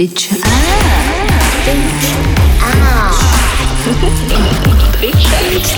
[0.00, 0.40] Bitch up.
[1.66, 3.12] Bitch up.
[4.98, 5.76] Bitch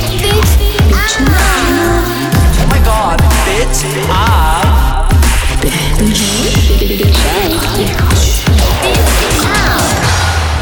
[1.26, 1.42] up.
[2.54, 3.82] Oh my god, bitch
[4.12, 5.10] up.
[5.60, 6.22] Bitch
[8.46, 8.94] up.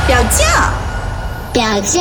[0.07, 0.41] 表酱，
[1.53, 2.01] 表酱。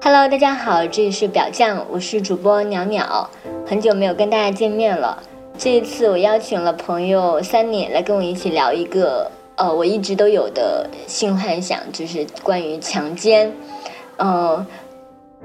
[0.00, 3.28] Hello，大家好，这里是表酱，我是主播鸟鸟，
[3.68, 5.22] 很久没有跟大家见面了。
[5.58, 13.50] 这一次我邀请了朋友 Sunny 来跟我一起聊一个呃我一直都有的性幻想，就是关于强奸。
[14.18, 14.64] 嗯、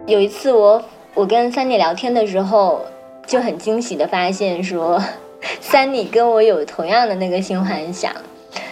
[0.05, 2.81] 有一次我我跟 Sunny 聊天的时候，
[3.25, 5.01] 就很惊喜的发现说，
[5.63, 8.11] Sunny 跟我有同样的那个性幻想。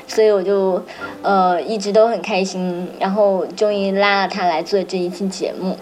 [0.07, 0.83] 所以我就
[1.21, 5.77] 呃一直都很开心，然后终于拉了他来做这一期节目，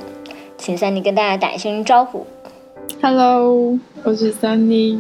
[0.57, 2.27] 请三妮跟大家打一声招呼。
[3.01, 4.97] Hello，我是 Sunny。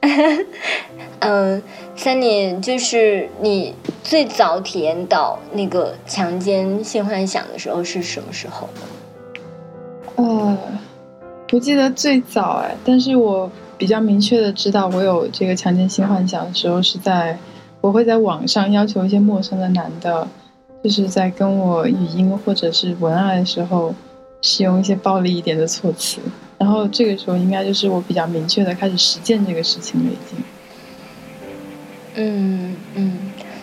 [1.20, 1.62] 嗯
[1.96, 8.68] ，Sunny，就是你最早体验到那个强奸性幻想的时候是什么时候？
[10.16, 10.58] 呃，
[11.46, 17.38] 不记得最早哎，但是我比较明确的知道我有这个强奸性幻想的时候是在
[17.80, 20.26] 我会在网上要求一些陌生的男的，
[20.82, 23.94] 就是在跟我语音或者是文案的时候
[24.42, 26.20] 使用一些暴力一点的措辞，
[26.58, 30.44] 然后这个时候应该就是我比较明确的开始实践这个事情了已经。
[32.14, 33.18] 嗯嗯，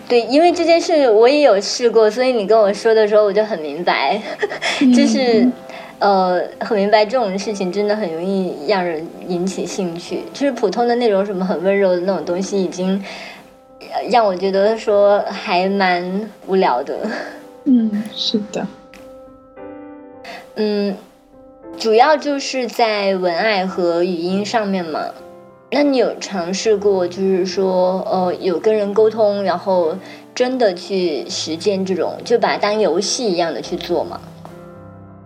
[0.08, 4.20] 对，因为这件事我也有试过，所以你跟我说的时候我就很明白，
[4.94, 5.48] 就是。
[6.00, 10.24] 呃，很明白这种事情真的很容易让人引起兴趣。
[10.34, 13.02] 就是普通的那种什么很温柔的那种东西，已经
[13.80, 16.98] 呃让我觉得说还蛮无聊的。
[17.64, 18.66] 嗯，是的。
[20.56, 20.96] 嗯，
[21.76, 25.00] 主要就是在文案和语音上面嘛。
[25.70, 29.96] 那你有尝试过，就是说，呃，有跟人沟通，然后
[30.32, 34.20] 真的去实践这种，就把它当游戏一样的去做吗？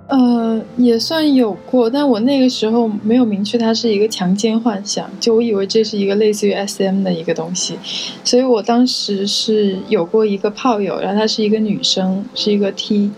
[0.07, 7.79] 呃，也算有过，但我那个时候没有明确它是一个强奸幻想，就我以为这是一个类似于 SM 的一个东西，
[8.25, 13.11] 所以我当时是有过一个炮友，然后她是一个女生，是一个 T，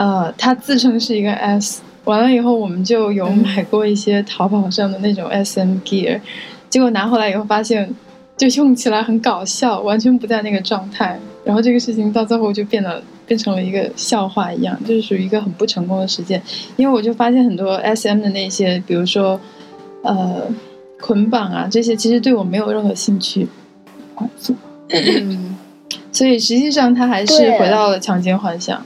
[0.00, 6.18] 呃，他自称是一个 S，完了以后我们就有买过一些淘宝上的那种 SM gear，
[6.70, 7.94] 结果拿回来以后发现，
[8.36, 13.02] 就用起来很搞笑，完全不在那个状态，然后这个事情到最后就变得。
[13.30, 16.42] 变成了一个笑话一样，就是属于一个很不成功的实践。
[16.76, 19.40] 因为我就发现很多 SM 的那些，比如说，
[20.02, 20.42] 呃，
[21.00, 23.46] 捆绑啊这些，其实对我没有任何兴趣。
[24.88, 25.56] 嗯，
[26.10, 28.84] 所以实际上他还是回到了强奸幻想。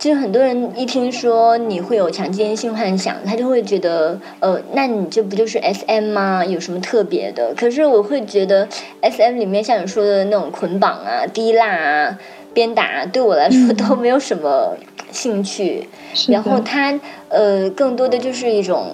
[0.00, 6.42] 就很多人一听说你会有强奸性幻想，他就会觉得，呃，那你这不就是 S M 吗？
[6.42, 7.52] 有什么特别的？
[7.54, 8.66] 可是我会觉得
[9.02, 12.18] S M 里面像你说的那种捆绑啊、滴蜡啊、
[12.54, 14.74] 鞭打啊，对我来说嗯都没有什么
[15.12, 15.86] 兴趣。
[16.28, 18.92] 然后它呃，更多的就是一种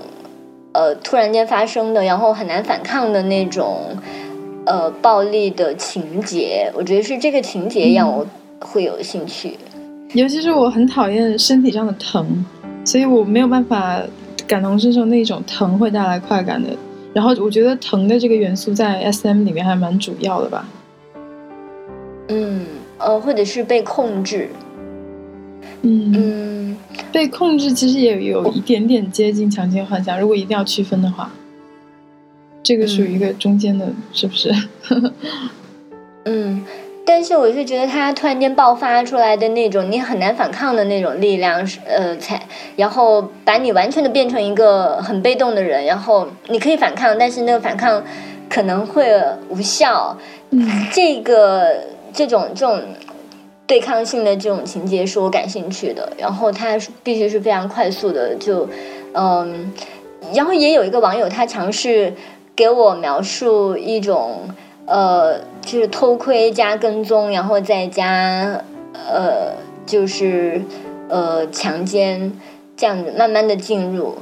[0.72, 3.96] 呃突然间发生的，然后很难反抗的那种
[4.64, 6.68] 呃暴力的情节。
[6.74, 8.26] 我觉得是这个情节让我
[8.58, 9.56] 会有兴趣。
[10.16, 12.26] 尤其是我很讨厌身体上的疼，
[12.86, 14.02] 所以我没有办法
[14.46, 16.70] 感同身受那种疼会带来快感的。
[17.12, 20.66] 然后我觉得疼的这个元素在 SM 里面还蛮主要的吧。
[22.28, 22.64] 嗯，
[22.98, 24.48] 呃，或者是被控制。
[25.82, 26.76] 嗯，嗯，
[27.12, 31.30] 被控制其实也有一点点接近强奸幻想，如果一定要区分的话，
[32.62, 34.50] 这个属于一个中间的，是不是？
[36.24, 36.64] 嗯，
[37.06, 42.42] 但是我是觉得他突然间爆发出来的那种你很难反抗的那种力量，是呃，才
[42.74, 48.02] 然后把你完全的变成一个很被动的人，然后你可以反抗，但是那个反抗
[48.50, 49.08] 可能会
[49.48, 50.18] 无效。
[50.50, 51.76] 嗯这个
[52.12, 52.82] 这种这种
[53.68, 58.68] 对抗性的这种情节是我感兴趣的，然后它必须是非常快速的，就
[59.12, 59.72] 嗯，
[60.34, 62.12] 然后也有一个网友他尝试
[62.56, 64.48] 给我描述一种
[64.86, 68.62] 呃，就是偷窥加跟踪，然后再加
[68.94, 69.52] 呃，
[69.84, 70.62] 就是
[71.08, 72.32] 呃强奸
[72.76, 74.14] 这样子慢慢的进入。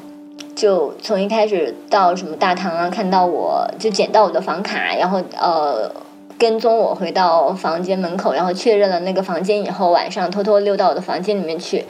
[0.56, 5.92] 就从一开始到什么大堂啊，看到我就捡到我的房卡，然后呃
[6.38, 11.84] 跟踪我回到房间门口，然后确认了那个房间以后，晚上偷偷溜到我的房间里面去。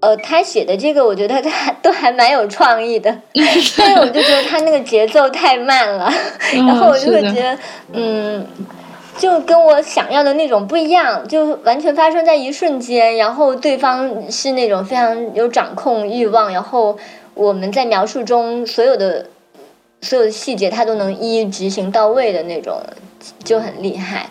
[0.00, 6.12] 呃，他写的这个，我觉得他 都还蛮有创意的，但是 我就觉得他那个节奏太慢了，
[6.52, 7.58] 然后我就会觉得，
[7.92, 8.46] 嗯，
[9.16, 16.96] 就跟我想要的那种不一样，就完全发生在一瞬间，然后对方是那种非常有掌控欲望，然后
[17.34, 19.26] 我们在描述中所有的
[20.02, 22.80] 所有的细节他都能一一执行到位的那种，
[23.42, 24.28] 就很厉害。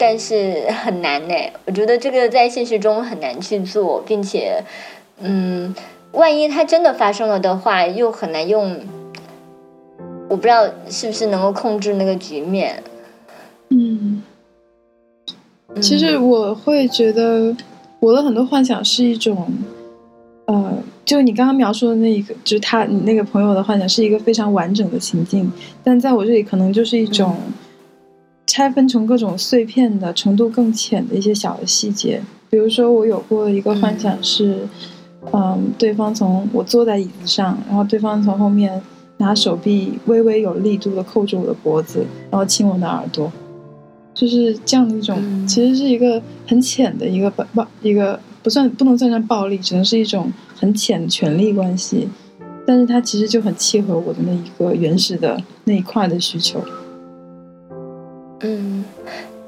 [0.00, 1.34] 但是 很难呢，
[1.66, 4.64] 我觉得这个在现实中很难去做，并且，
[5.20, 5.74] 嗯，
[6.12, 8.80] 万一它真的发生了的话，又很难用。
[10.30, 12.82] 我不知道是不是能够控制那个局面。
[13.68, 14.22] 嗯，
[15.82, 17.54] 其实我会觉得
[17.98, 19.52] 我的很多幻想是一种，
[20.46, 25.52] 呃，就你刚刚描述的那一个，就是他你那个朋友的幻想是一个非常完整的情境，
[25.84, 27.36] 但在我这里可能就是一种
[28.50, 32.20] 拆分成各种碎片的程度更浅的一些小的细节。
[32.50, 34.66] 比如说，我有过一个幻想是，
[35.32, 38.82] 嗯，对方从我坐在椅子上，然后对方从后面。
[39.20, 43.30] 拿手臂微微有力度的扣住我的脖子，然后亲我的耳朵，
[44.14, 52.08] 就是这样的一种，其实是一个很浅的一个暴暴一个不算不能算上暴力，只能是一种很浅的权力关系，
[52.66, 56.58] 但是它其实就很契合我的那一个原始的那一块的需求。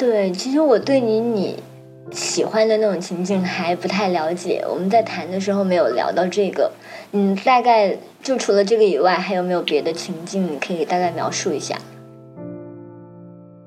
[0.03, 1.63] 嗯，对，其实我对你你
[2.11, 6.73] 喜欢的那种情境还不太了解，我们在谈的时候没有聊到这个，
[7.13, 7.97] 嗯，大概。
[8.23, 10.47] 就除了这个以外，还有没有别的情境？
[10.47, 11.77] 你可以大概描述一下。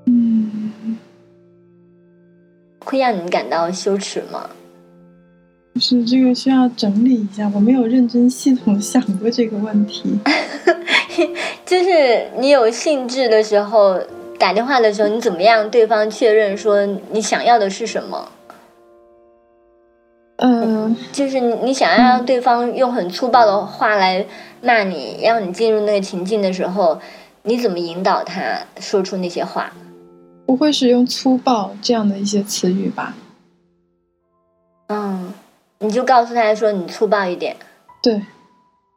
[0.05, 0.97] 嗯，
[2.85, 4.49] 会让你感到羞耻吗？
[5.77, 10.17] 是这个需要整理一下，我没有认真系统想过这个问题。
[11.65, 13.99] 就是你有兴致的时候
[14.37, 15.69] 打电话的时候，你怎么样？
[15.69, 18.31] 对方确认说你想要的是什么？
[20.37, 24.25] 嗯，就是你你想要让对方用很粗暴的话来
[24.61, 26.99] 骂你，让你进入那个情境的时候，
[27.43, 28.41] 你怎么引导他
[28.79, 29.71] 说出那些话？
[30.45, 33.15] 不会使用粗暴这样的一些词语吧？
[34.87, 35.33] 嗯，
[35.79, 37.55] 你就告诉他说你粗暴一点。
[38.03, 38.21] 对，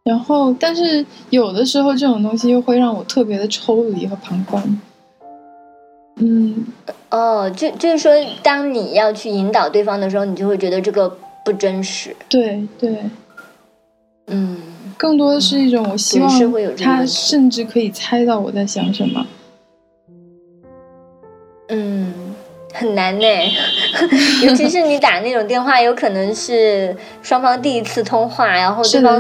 [0.03, 4.81] 然后但是有的时候这种东西又会让我特别的抽离和旁观。
[6.21, 6.67] 嗯，
[7.11, 8.13] 哦，就就是说，
[8.43, 11.19] 当你要去引导对方的时候，你就会觉得这个。
[11.45, 12.95] 不真实，对对，
[14.27, 14.59] 嗯，
[14.99, 16.31] 更多的是一种我希望
[16.77, 19.27] 他甚至可以猜到我在想什么，
[21.69, 22.13] 嗯，
[22.75, 23.27] 很难呢，
[24.45, 29.19] 尤其是你打那种电话，有可能是双方第一次通话，然后对方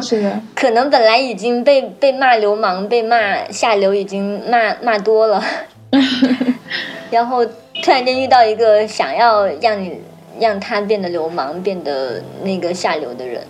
[0.54, 5.42] 可能本来已经被被骂流氓、被骂下流，已经骂骂多了，
[7.10, 7.44] 然后
[7.82, 9.98] 突然间遇到一个想要让你。
[10.40, 13.42] 让他变得流氓，变得那个下流的人。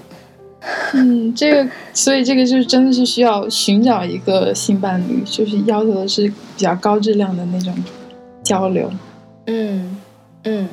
[0.94, 7.74] 嗯，这个，所以这个就是真的是需要寻找一个性伴侣，就是要求的是比较高质量的那种
[8.42, 8.90] 交流。
[9.48, 10.00] 嗯
[10.44, 10.66] 嗯，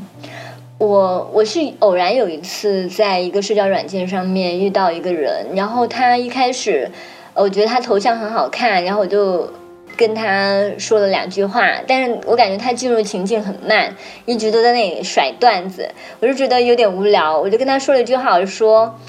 [0.77, 6.89] 我我是偶然有一次在一个社交软件上面遇到一个人，然后他一开始，
[7.33, 9.51] 我觉得他头像很好看，然后我就。
[9.97, 13.95] 跟他说了两句话，但是我感觉他进入情境很慢，
[14.25, 15.89] 一直都在那里甩段子，
[16.19, 17.37] 我就觉得有点无聊。
[17.37, 18.99] 我就跟他说了一句话，我说：“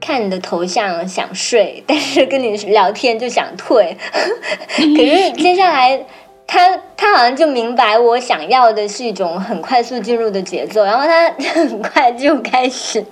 [0.00, 3.96] 看你的头像想睡，但是跟你聊天就想退。
[4.76, 6.04] ”可是接下来。
[6.46, 13.02] 他他好像就明白我想要的是一种很快速进入的节奏，然后他 很快就开始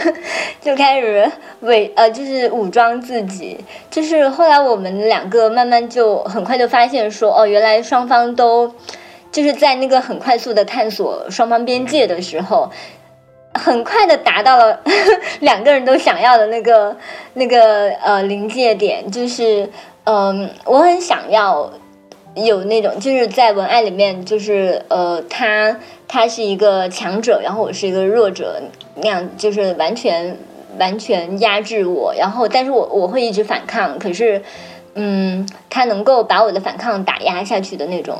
[0.62, 1.30] 就开始
[1.60, 3.62] 伪呃，就是武装自己。
[3.90, 8.72] 就是后来我们两个慢慢就很快就发现说，哦，原来双方都
[9.30, 12.70] 就是在那个很快速的探索双方边界的时候，
[13.52, 14.80] 很快的达到了
[15.40, 16.96] 两个人都想要的那个
[17.34, 19.68] 那个呃临界点，就是
[20.04, 21.70] 嗯，我很想要。
[22.44, 25.74] 有那种就是在文案里面，就是呃，他
[26.06, 28.60] 他是一个强者，然后我是一个弱者，
[28.96, 30.36] 那样就是完全
[30.78, 34.42] 完全压制我，然后但是我我会一直反抗，可是
[34.92, 38.18] 嗯，他能够把我的反抗打压下去的那种，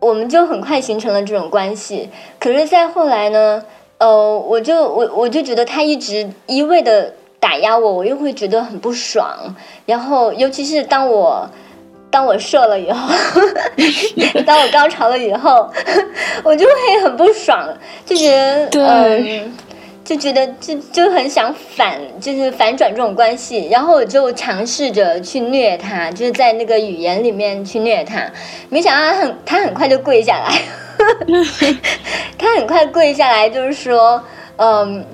[0.00, 2.10] 我们就很快形成了这种关系。
[2.38, 3.64] 可是再后来呢，
[3.96, 11.48] 呃，我就我我就觉得他一直一味的打压我，我又会觉得很不爽，然后尤其是当我。
[12.14, 13.12] 当我射了以后，
[14.46, 15.68] 当我高潮了以后，
[16.44, 17.68] 我就会很不爽，
[18.06, 18.68] 就觉得
[19.18, 19.52] 嗯，
[20.04, 23.68] 就觉得就就很想反，就是反转这种关系。
[23.68, 28.30] 然后我就尝试着去虐他，就是在那个语言里面去虐他。
[28.68, 30.54] 没想到他很他很快就跪下来，
[32.38, 34.22] 他很快跪下来，就是说
[34.58, 35.04] 嗯。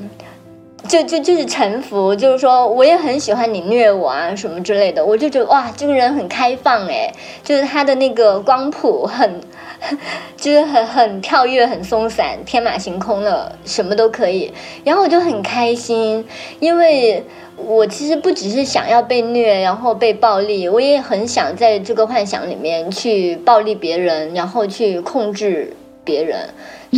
[0.90, 9.40] 就就就是臣服，就是说我也很喜欢你虐我啊什么之类的，我就觉得哇，这个人很开放哎，就是他的那个光谱很，
[10.36, 14.52] 就是很很跳跃，很松散，天马行空的，什么都可以。
[14.82, 16.26] 然后我就很开心，
[16.58, 17.24] 因为
[17.56, 25.72] 我其实不只是想要被虐，然后被暴力，我也很想在这个幻想里面去暴力别人，然后去控制
[26.04, 26.48] 别人，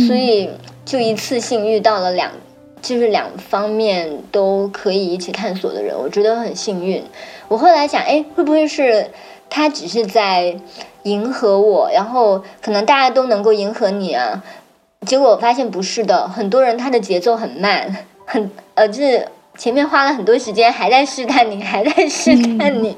[0.07, 0.49] 所以
[0.83, 2.31] 就一次性遇到了两。
[2.83, 7.01] 就是两方面都可以一起探索的人，我觉得很幸运。
[7.47, 9.09] 我后来想，哎，会不会是
[9.49, 10.55] 他只是在
[11.03, 14.43] 迎合我，然后可能大家都能够迎合你啊？
[15.07, 19.25] 结果我发现不是的，很多人他的节奏很慢，很 呃，就是
[19.57, 22.97] 前面花了很多时间还在试探你，还在试探你，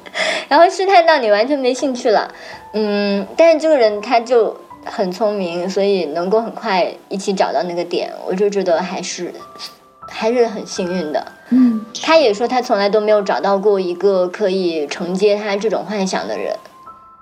[0.49, 2.33] 然后试探到你完全没兴趣了。
[2.73, 9.33] 嗯，但是这个人他就很聪明，所以能够很快一起找到那个点，我就觉得还是。
[10.07, 16.55] 还是很幸运的，嗯，他也说他从来都没有找到过一个可以承接他这种幻想的人，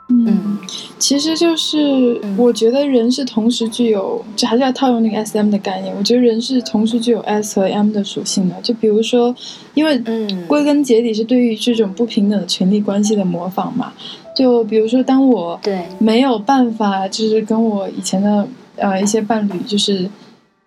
[0.10, 0.60] 嗯，
[1.00, 9.34] 其实就是我觉得人是同时具有，就还是要套用那个 S M 的概念，我觉得人是同时具有 S 和 M 的属性的，就比如说，
[9.74, 9.98] 因为
[10.46, 13.93] 归根结底是对于这种不平等的权利关系的模仿嘛，
[14.36, 18.48] 就比如说当我对没有办法就是跟我以前的
[18.78, 20.10] 呃一些伴侣就是。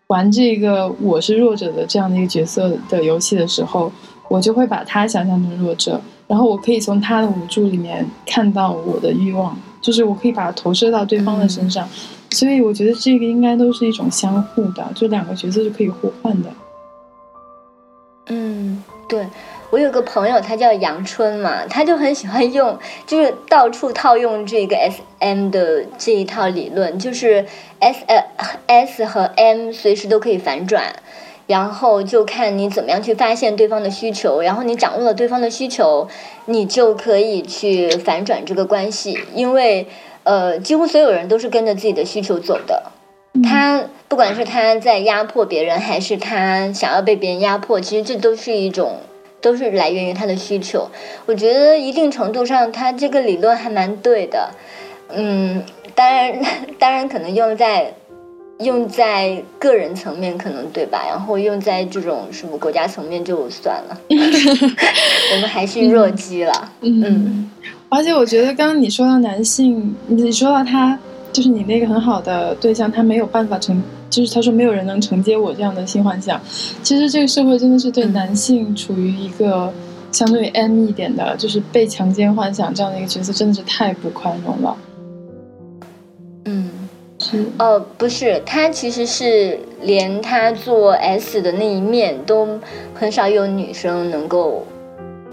[0.08, 3.90] 玩这个我是弱者的这样的一个角色的游戏的时候，
[4.28, 11.88] 我就会把他想象成弱者，然后我可以从他的无助里面看到我的欲望，就是我可以把它投射到对方的身上，
[12.30, 16.50] 所以我觉得这个应该都是一种相互的，就两个角色是可以互换的。
[18.26, 19.26] 嗯，对。
[19.70, 27.44] 我有个朋友，他叫杨春嘛，他就很喜欢用， 就是到处套用这个 S M 的这一套理论，就是
[27.80, 28.24] S 呃
[28.66, 30.94] S 和 M 随时都可以反转，
[31.48, 36.06] 然后就看你怎么样去发现对方的需求，然后你掌握了对方的需求，
[36.44, 39.88] 你就可以去反转这个关系，因为
[40.22, 42.84] 呃，几乎所有人都是跟着自己的需求走的，
[43.42, 49.00] 他不管是他在压迫别人，还是他想要被别人压迫，其实这都是一种。
[49.46, 50.90] 都是来源于他的需求，
[51.24, 54.50] 我觉得一定程度上，他这个理论还蛮对的。
[55.14, 55.62] 嗯，
[55.94, 56.42] 当然，
[56.80, 57.94] 当然可能用在
[58.58, 61.04] 用在个人层面可能对吧？
[61.08, 63.96] 然后用在这种什么国家层面就算了。
[64.10, 66.72] 我们还是弱鸡了。
[66.80, 67.48] 嗯，
[67.88, 70.98] 而且我觉得刚刚你说到男性，你说到他，
[71.32, 73.80] 就是你那个很好的对象，他没有办法成。
[74.08, 76.40] 就是他说没有人能承接我这样的性幻想，
[76.82, 79.72] 其实这个社会真的是对男性处于一个
[80.12, 84.76] 相对于 M 一点的，就是被强奸幻想这样的一个角色，真的是太不宽容了。
[86.44, 86.70] 嗯，
[87.18, 92.46] 是哦，不是，他其实是连他做 S 的那一面都
[92.94, 94.64] 很少有女生能够，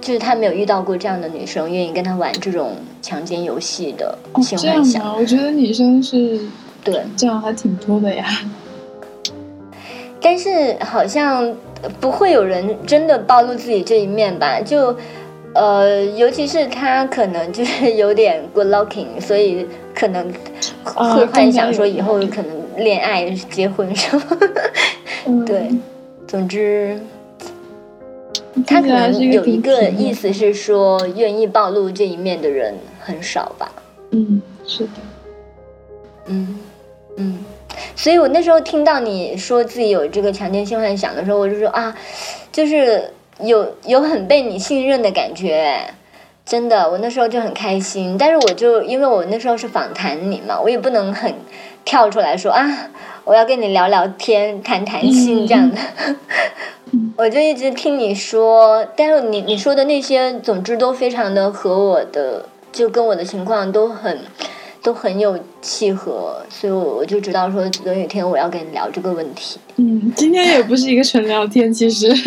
[0.01, 5.15] 就是他没有遇到过这样的女生愿意跟他玩这种强奸游戏的性幻想。
[5.15, 6.39] 我觉得女生是
[6.84, 8.25] 对这样还挺多的呀。
[10.25, 11.53] 但是好像
[12.00, 14.62] 不会有人真的暴露自己这一面吧？
[14.62, 14.96] 就，
[15.53, 20.32] 呃，尤其是他可能就是有点 good looking，所以可能
[20.86, 25.46] 会幻想说以后可能恋爱、结婚什么。
[25.46, 25.70] 对，
[26.25, 26.98] 总之，
[28.65, 33.70] 他可能有一个意思是说，愿意暴露这一面的人很少吧？
[34.12, 34.89] 嗯，是的。
[36.27, 36.60] 嗯
[37.18, 37.39] 嗯。
[37.96, 41.96] 所以我那时候听到你说自己有这个强奸性幻想的时候，我就说啊，
[42.52, 45.80] 就是有有很被你信任的感觉，
[46.46, 48.18] 真的，我那时候就很开心。
[48.18, 51.34] 但是我就因为我那时候是访谈你嘛，我也不能很
[51.86, 52.90] 跳出来说啊，
[53.24, 55.78] 我要跟你聊聊天、谈谈心这样的，
[57.16, 58.86] 我就一直听你说。
[58.98, 64.20] 但是你你说的那些，总之都非常的和我的，就跟我的情况都很。
[64.84, 69.58] 都很有契合，所以我我就知道说，有一天我要跟你聊这个问题。
[69.78, 72.08] 嗯，今天也不是一个纯聊天，其实。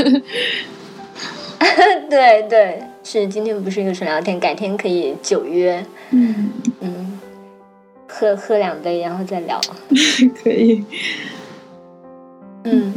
[2.08, 5.84] 对对，是今天不是一个纯聊天，改天可以久约。
[6.10, 7.20] 嗯嗯，
[8.08, 9.60] 喝喝两杯，然后再聊。
[10.42, 10.82] 可以。
[12.64, 12.94] 嗯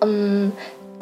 [0.00, 0.52] 嗯。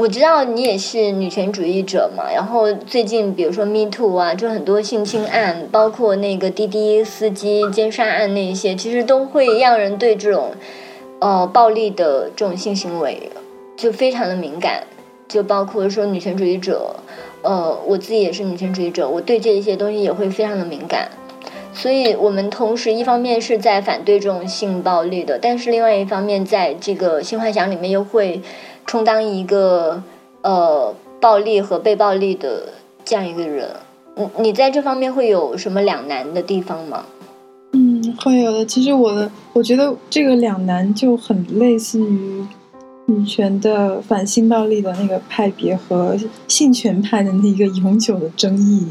[0.00, 10.52] 我知道你也是女权主义者嘛，然后最近比如说 Me Too 啊，就很多性侵案，包括那个滴滴司机奸杀案那些，其实都会让人对这种，
[11.18, 13.30] 呃，暴力的这种性行为
[13.76, 14.84] 就非常的敏感。
[15.28, 16.96] 就包括说女权主义者，
[17.42, 21.10] 呃，我自己也是女权主义者，我对这一些东西也会非常的敏感。
[21.74, 28.40] 所以我们同时一方面是在反对这种性暴力的，但是另外一方面在这个性幻想里面又会。
[28.90, 30.02] 充当一个
[30.42, 32.70] 呃暴力和被暴力的
[33.04, 33.68] 这样一个人。
[34.16, 37.04] 你你在这方面会有什么两难的地方吗？
[37.70, 38.66] 嗯，会有的。
[38.66, 42.44] 其实我的，我觉得这个两难就很类似于
[43.06, 46.16] 女权的反性暴力的那个派别和
[46.48, 48.88] 性权派的那个永久的争议。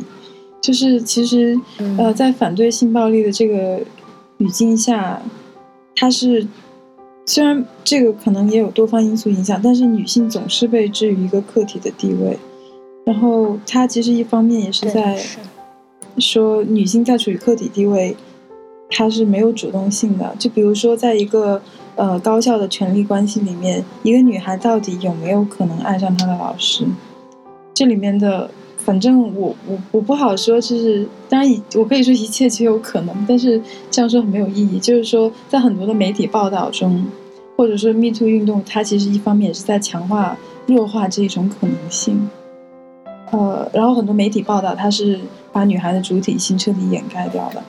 [0.61, 1.59] 就是其实，
[1.97, 3.81] 呃，在反对性暴力的这个
[4.37, 5.21] 语境下，
[5.93, 6.47] 它是
[7.29, 12.35] 虽然这个可能也有多方因素影响，但是女性总是被置于一个客体的地位。
[13.05, 15.15] 然后，它其实一方面也是在
[16.17, 18.17] 说女性在处于客体地位，
[18.89, 20.35] 她是没有主动性的。
[20.39, 21.61] 就比如说，在一个
[21.97, 26.83] 呃高校的权力关系里面，一个女孩到底有没有可能爱上她的老师？
[27.75, 28.49] 这里面的。
[28.89, 34.79] 反正我我我不好说，就是当然，我可以说一切皆有可能，但是这样说很没有意义。
[34.79, 37.05] 就是说，在很多的媒体报道中，
[37.55, 42.27] 或者说 Me Too 运动，它其实一方面也是在强化、弱化这一种可能性。
[43.29, 45.19] 呃，然后很多媒体报道，它是
[45.51, 47.61] 把女孩的主体性彻底掩盖掉的。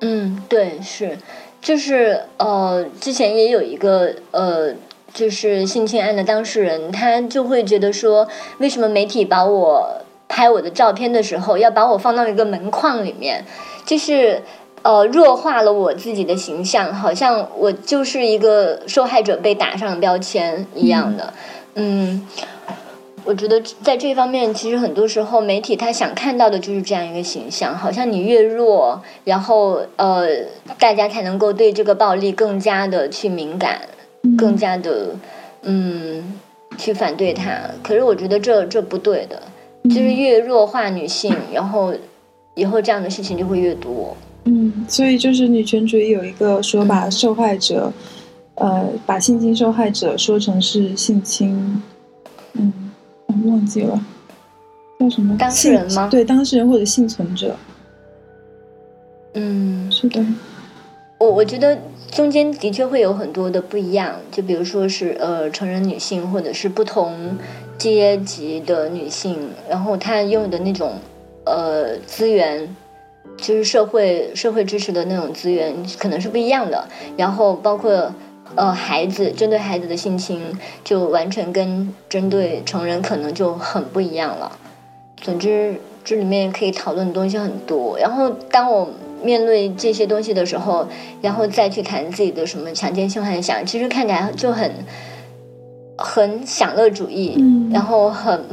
[0.00, 1.16] 嗯，对，是，
[1.62, 4.74] 就是呃，之前也有一个呃。
[5.18, 13.44] 就是性侵案的当事人，他就会觉得说，为什么媒体把我拍我的照片的时候，要把我放到一个门框里面，
[13.84, 14.40] 就是
[14.82, 21.34] 呃弱化了我自己的形象，好像我就是一个受害者被打上标签一样的。
[21.74, 22.24] 嗯，
[23.24, 30.28] 我觉得在这方面，其实很多时候媒体他想看到的就是这样一个形象，好像你越弱，然后呃
[30.78, 33.80] 大家才能够对这个暴力更加的去敏感。
[34.36, 35.14] 更加的，
[35.62, 36.22] 嗯，
[36.76, 37.60] 去反对他。
[37.82, 39.42] 可是我觉得这这不对的，
[39.84, 41.94] 就是越弱化女性，然后
[42.54, 44.16] 以后这样的事情就会越多。
[44.44, 47.92] 嗯，所以就是女权主义有一个说把受害者，
[48.54, 51.82] 呃，把性侵受害者说成是性侵，
[52.54, 52.72] 嗯，
[53.26, 54.00] 我忘记了
[54.98, 56.08] 叫什么当事人吗？
[56.10, 57.54] 对，当事人或者幸存者。
[59.34, 60.24] 嗯，是的。
[61.18, 61.78] 我我觉得
[62.10, 67.36] 中间的确会有很多的不一样，就比如说是呃成人女性或者是不同
[67.76, 70.94] 阶级的女性，然后她拥有的那种
[71.44, 72.74] 呃资源，
[73.36, 76.88] 就是社会社会支持的那种资源可能是不一样的。
[77.16, 78.12] 然后包括
[78.54, 80.42] 呃孩子针对孩子的性侵，
[80.82, 84.50] 就完全跟针对成人可能就很不一样了。
[85.20, 87.98] 总之这里面可以讨论的东西很多。
[87.98, 88.88] 然后当我。
[89.22, 90.86] 面对这些东西的时候，
[91.20, 94.72] 然后再去谈自己的什么强奸性幻想，其实看起来就很
[95.96, 97.36] 很享乐主义，
[97.72, 98.44] 然后很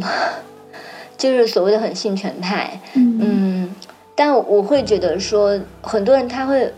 [1.17, 3.73] 就是所谓的很性权派，嗯，
[4.15, 6.73] 但我会觉得说，很多人他会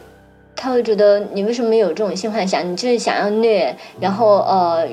[0.56, 2.70] 他会觉得你为什么有这种性幻想？
[2.72, 4.88] 你就是想要虐，然后呃，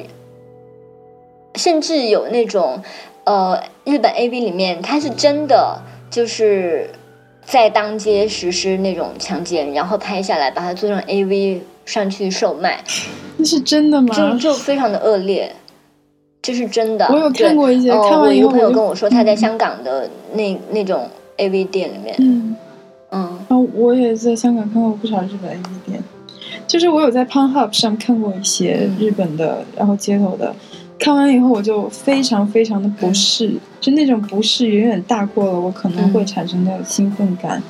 [1.57, 2.83] 甚至有那种
[3.25, 5.81] 呃日本 A V 里面，他是真的
[6.11, 6.91] 就是。
[7.45, 12.83] 在当街实施那种强奸，然后拍下来，把它做成 A V 上去售卖，
[13.37, 14.15] 那是真的吗？
[14.15, 15.55] 就就非常的恶劣，
[16.41, 17.07] 这是真的。
[17.11, 22.57] 我有看过一些，看完以后，我一个朋友跟我说，他在香港的那那种 A V 店里面，嗯
[23.11, 26.03] 嗯，啊，我也在香港看过不少日本 A V 店，
[26.67, 30.55] 就是我有在 PornHub 上看过一些日本的，然后街头的。
[30.99, 37.63] 看完以后，我就非常非常的不适，就那种不适远远大过了我可能会产生的兴奋感。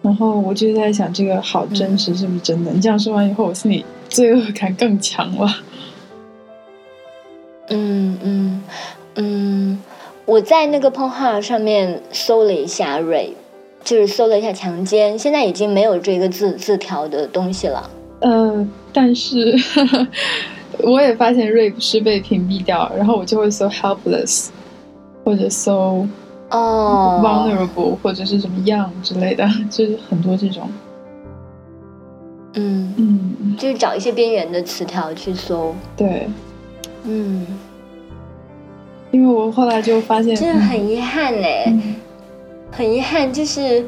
[0.00, 2.70] 然后我就在想，这个好真实，是不是真的？
[2.72, 5.48] 你这样说完以后，我心里罪恶感更强了。
[7.68, 8.62] 嗯嗯
[9.16, 9.78] 嗯，
[10.24, 13.34] 我在那个 p o n h u b 上面搜了一下 “rape”，
[13.84, 17.90] 就是搜了一下强奸，现在已经没有这个字字条的东西了。
[18.20, 19.56] 呃，但是。
[20.78, 24.48] 我也发现 rape 是被屏蔽掉，然后我就会搜 helpless，
[25.24, 26.06] 或者搜
[26.50, 27.20] 哦。
[27.22, 30.68] vulnerable，或者是什么 young 之类的， 就是很多这种。
[32.54, 32.94] 嗯。
[32.96, 35.74] 嗯，就是找一些边缘的词条去搜。
[35.96, 36.28] 对，
[37.04, 37.46] 嗯，
[39.10, 41.72] 因为我后来就发现，真的很遗憾嘞，
[42.70, 43.84] 很遗憾，就是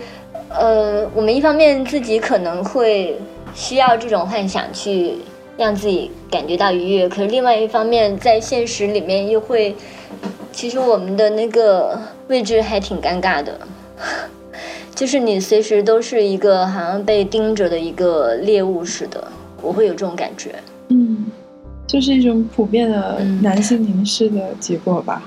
[0.50, 3.18] 呃，我们一方面自己可能会
[3.54, 5.14] 需要这种幻想去。
[5.56, 9.74] 让自己感觉到愉悦，可是另外一方面，在现实里面又会，
[10.50, 13.56] 其实我们的那个位置还挺尴尬的，
[14.94, 19.22] 就是你随时都是一个好像被盯着的一个猎物似的，
[19.62, 20.56] 我会有这种感觉。
[20.88, 21.26] 嗯，
[21.86, 25.22] 就是一种普遍的男性凝视的结果吧。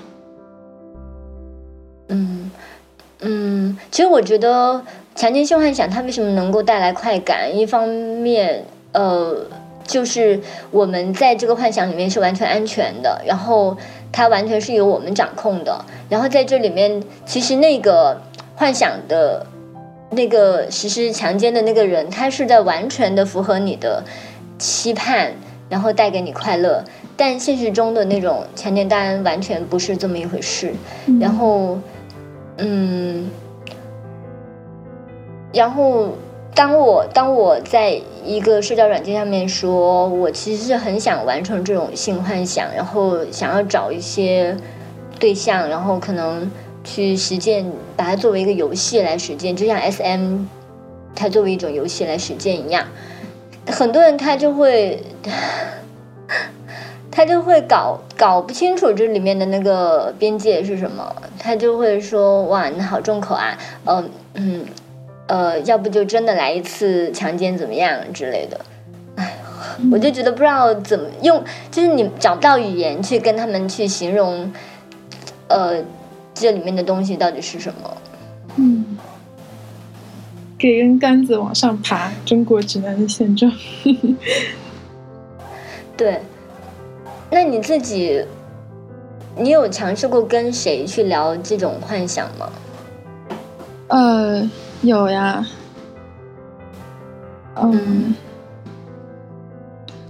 [2.09, 2.51] 嗯
[3.21, 4.81] 嗯，其实我觉得
[5.15, 7.57] 强奸性幻想它为什么能够带来快感？
[7.57, 9.37] 一方面，呃。
[9.87, 13.75] 就是我们在这个幻想里面是完全安全的，然后
[14.11, 15.83] 它完全是由我们掌控的。
[16.09, 18.21] 然后在这里面，其实那个
[18.55, 19.45] 幻想的
[20.11, 24.03] 那个实施强奸的那个人，他是在完全的符合你的
[24.59, 25.31] 期盼，
[25.69, 26.83] 然后带给你快乐。
[27.15, 30.71] 但现实中的那种强奸当然完全不是这么一回事。
[31.19, 31.79] 然后，
[32.57, 33.29] 嗯，
[35.51, 36.09] 然后
[36.53, 44.55] 当我当我在一个社交软件上面说，我其实是很想完成这种性幻想，然后想要找一些
[45.17, 46.51] 对象，然后可能
[46.83, 50.45] 去实践，把它作为一个游戏来实践，就像 S M
[51.15, 52.85] 它作为一种游戏来实践一样。
[53.67, 55.01] 很多人他就会。
[57.09, 64.63] 他就会搞搞不清楚这里面的那个边界是什么，他就会说哇，你好重口啊，嗯嗯，
[65.27, 68.59] 呃，要不就真的来一次强奸怎么样之类的，
[69.15, 69.37] 哎，
[69.91, 74.51] 我就觉得不知道怎么用，就是你找不到语言去跟他们去形容，
[75.47, 75.83] 呃，
[76.33, 77.97] 这里面的东西到底是什么？
[78.55, 78.97] 嗯，
[80.57, 83.51] 给根杆子往上爬，中国直男的现状。
[85.95, 86.21] 对。
[87.29, 88.23] 那你自己，
[89.35, 92.49] 你有尝试过跟谁去聊这种幻想吗？
[93.89, 94.49] 呃，
[94.81, 95.45] 有呀。
[97.55, 98.13] 嗯，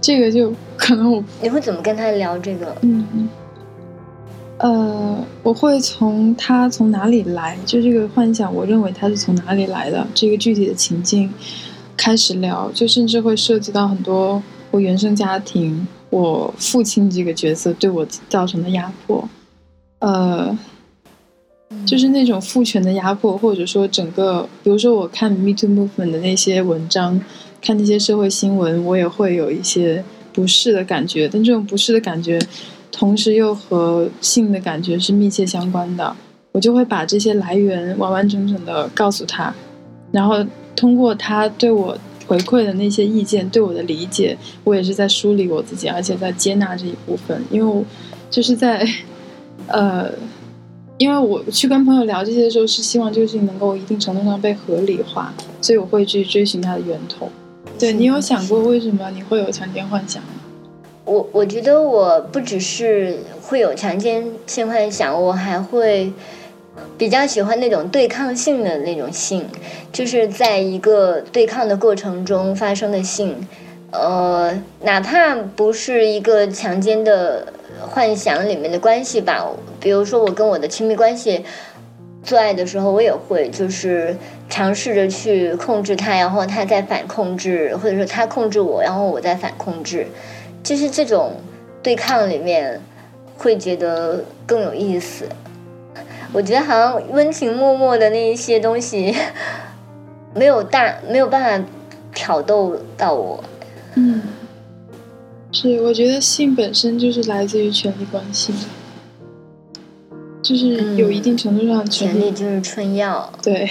[0.00, 2.76] 这个就可能我你会怎么跟他聊这个？
[2.82, 3.28] 嗯，
[4.58, 11.32] 呃，我会从他从哪里来，就这个幻想，我认为他是从哪里来的，这个具体的情境
[11.96, 15.88] 开始聊，就甚至会涉及到很多我原生家庭。
[16.10, 19.28] 我父亲这个角色对我造成的压迫，
[19.98, 20.56] 呃，
[21.86, 27.20] 就是那种父权的压迫，或者说整个，比如说我看 Me Too Movement 的那些文章，
[27.60, 31.28] 看那些社会新闻，我也会有一些不适的感觉。
[31.28, 32.38] 但这种不适的感觉，
[32.90, 36.16] 同时又和性的感觉是密切相关的。
[36.52, 39.54] 我就会把这些来源完完整整的告诉他，
[40.12, 41.96] 然后通过他对我。
[42.26, 47.42] 回馈的那些意见对我的理解，我也是在梳理我自己，而且在接纳这一部分。
[47.50, 47.82] 因为，
[48.30, 48.86] 就是在，
[49.66, 50.10] 呃，
[50.98, 55.32] 因为我去跟朋友聊这些的时候，是希望这个事情能够一定程度上被合理化，
[55.62, 57.30] 所以我会去追寻它的源头。
[57.78, 60.28] 对你有想过为什么你会有强奸幻想吗？
[61.04, 66.12] 我我觉得我不只是会有强奸性幻想，我还会。
[66.96, 69.44] 比较喜欢那种对抗性的那种性，
[69.92, 73.34] 就是在一个对抗的过程中发生的性，
[73.90, 79.46] 呃，哪怕不是一个强奸的幻想里面的关系吧，
[79.80, 81.44] 比如说我跟我的亲密关系
[82.22, 84.16] 做爱的时候，我也会就是
[84.48, 90.06] 尝试着去控制他，然后他在反控制，或者说他控制我，然后我在反控制，
[90.62, 91.34] 就是这种
[91.82, 92.80] 对抗里面
[93.36, 95.26] 会觉得更有意思。
[96.32, 99.16] 我觉得好像温情脉脉的那一些东西，
[100.34, 101.68] 没有大没有办法
[102.14, 103.42] 挑逗到我。
[103.94, 104.22] 嗯，
[105.60, 108.58] 是，我觉得性本身就是来自于权力关系的，
[110.40, 113.32] 就是有一定程度上权力就是春药。
[113.42, 113.68] 对，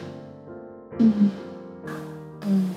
[0.96, 1.30] 嗯
[2.46, 2.74] 嗯，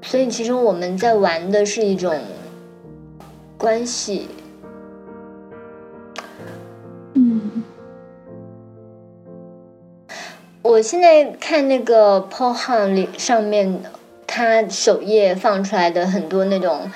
[0.00, 2.18] 所以其实我们在玩的是一种
[3.58, 4.26] 关系。
[7.14, 7.62] 嗯
[10.62, 12.18] 我现在看那个
[12.94, 13.82] 里上面，
[14.34, 16.90] 他首页放出来的很多那种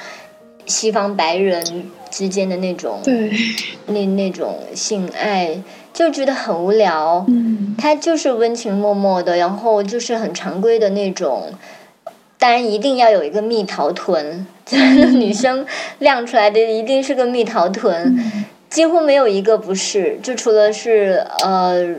[0.64, 1.62] 西方白人
[2.11, 3.31] 之间的那种，对，
[3.88, 5.61] 那那种性爱，
[5.92, 7.27] 就觉得很无聊。
[7.29, 11.53] 嗯，他就是温情脉脉的，然后就是很常规的那种，
[12.38, 15.66] 当然一定要有一个蜜桃臀， 就是女生
[15.99, 18.18] 亮出来的一定是个蜜桃臀，
[18.70, 21.96] 几乎没有一个不是，就除了是呃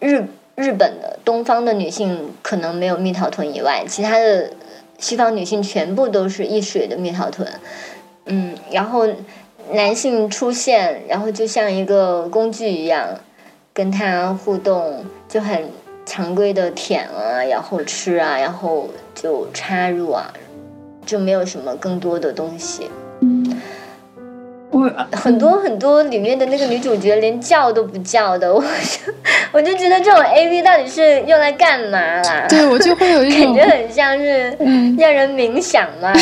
[0.00, 0.24] 日。
[0.56, 4.50] 日本的东方的女性可能没有蜜桃臀以外，其他的
[4.98, 7.48] 西方女性全部都是一水的蜜桃臀。
[8.24, 9.06] 嗯，然后
[9.70, 13.20] 男性出现，然后就像一个工具一样
[13.72, 15.68] 跟他互动，就很
[16.04, 20.32] 常规的舔啊，然后吃啊，然后就插入啊，
[21.04, 22.90] 就没有什么更多的东西。
[25.12, 29.12] 很多很多里面的那个女主角连叫都不叫的，我就
[29.52, 32.46] 我就觉得这种 A V 到底是用来干嘛啦？
[32.50, 34.56] 对我就会有一种感觉很像是
[34.98, 36.12] 让人冥想嘛。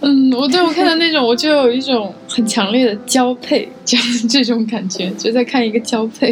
[0.00, 6.30] 嗯，我对我看到那种，我就有一种很强烈的交配这样这种感觉，就在看一个交配。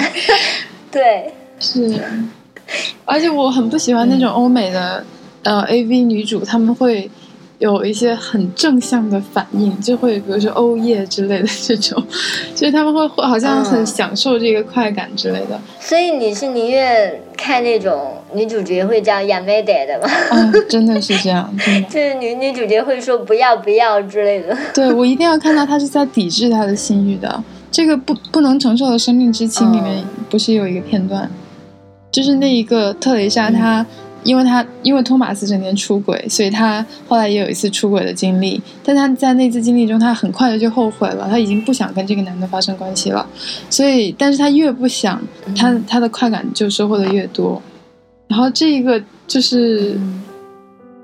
[0.90, 1.98] 对，是，
[3.04, 5.04] 而且我很不喜欢那种欧美的
[5.42, 7.10] 呃 A V 女主，他们会。
[7.58, 12.02] 有一些很正向的反应，就会比如说欧耶之类的这种，
[12.54, 15.58] 就是他们会好像很嗯享受这个快感之类的。
[15.80, 20.08] 所以你是宁愿看那种女主角会这样亚美得的吗？
[20.30, 21.88] 啊，真的是这样，真的。
[21.90, 24.56] 就是女女主角会说不要不要之类的。
[24.74, 27.42] 对我一定要看到他是在抵制他的性欲的。
[27.70, 31.28] 这个不不能承受的生命之轻里面嗯不是有一个片段，
[32.12, 33.86] 就是那一个特蕾莎嗯她。
[34.24, 38.60] 因为他因为托马斯整天出轨，所以他后来也有一次出轨的经历。
[38.82, 43.24] 但他在那次经历中，他很快的就后悔了，他已经不想跟这个男的发生关系了。
[43.70, 45.22] 所以，但是他越不想，
[45.56, 47.62] 他他的快感就收获的越多。
[48.26, 49.96] 然后这一个就是，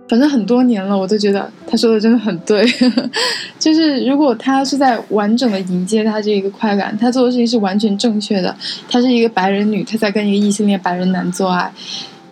[0.09, 2.67] 反正很多年了，我都觉得他说的真的很对。
[3.61, 8.57] 就是如果他是在完整的迎接他这一个快感，他做的事情是完全正确的。
[8.89, 11.71] 他是一个白人女，她在跟一个异性恋白人男做爱，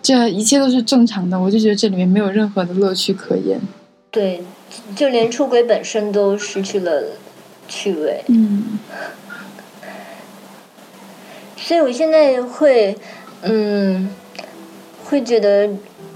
[0.09, 1.39] 这一切都是正常的。
[1.39, 3.59] 我就觉得这里面没有任何的乐趣可言。
[4.09, 4.41] 对，
[4.95, 7.03] 就连出轨本身都失去了
[7.67, 8.23] 趣味。
[8.27, 8.79] 嗯
[11.55, 12.97] 所以我现在会，
[13.43, 14.09] 嗯，
[15.03, 15.69] 会觉得，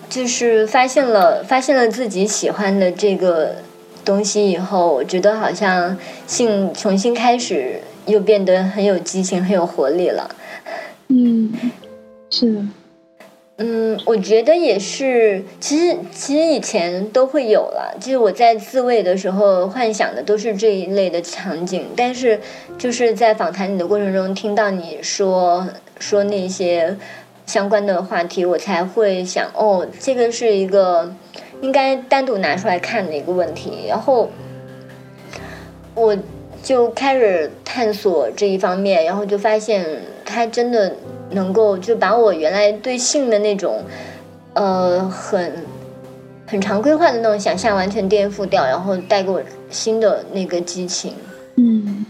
[0.09, 3.57] 就是发现了发现了自己喜欢的这个
[4.03, 10.35] 东西以后，我觉得好像性重新开始又变得很有激情、很有活力了。
[11.09, 11.53] 嗯，
[12.31, 12.61] 是的。
[13.57, 15.43] 嗯，我觉得也是。
[15.59, 17.95] 其实，其实以前都会有了。
[17.99, 22.39] 就是我在自慰的时候幻想的都是这一类的场景，但是
[22.79, 25.67] 就是在访谈你的过程中，听到你说
[25.99, 26.97] 说那些
[27.45, 31.13] 相关的话题，我才会想，哦，这个是一个
[31.61, 33.85] 应该单独拿出来看的一个问题。
[33.87, 34.31] 然后
[35.93, 36.17] 我
[36.63, 39.85] 就开始探索这一方面，然后就发现
[40.25, 40.95] 它真的
[41.31, 43.83] 能够就把我原来对性的那种
[44.53, 45.53] 呃很
[46.45, 51.13] 很常规化的那种想象完全颠覆掉，然后带给我新的那个激情。
[51.55, 52.05] 嗯，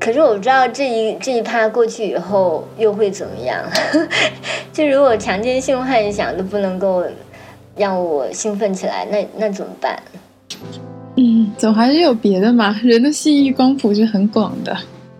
[0.00, 3.62] 可是我不知道这一这一趴过去以后又会怎么样。
[4.72, 7.04] 就如果强奸性幻想都不能够
[7.76, 10.00] 让我兴奋起来，那那怎么办？
[11.16, 12.78] 嗯，总还是有别的嘛。
[12.82, 14.76] 人的性欲光谱是很广的。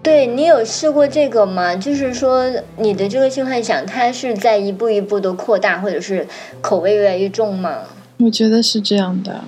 [0.07, 1.75] 对你有试过这个吗？
[1.75, 6.25] 就是说你的这个性幻想，它是在一步一步的扩大，或者是
[6.61, 7.79] 口味越来越重吗？
[8.19, 9.43] 我觉得是这样的，